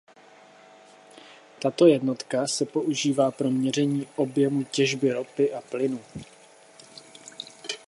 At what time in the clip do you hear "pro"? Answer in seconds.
3.31-3.49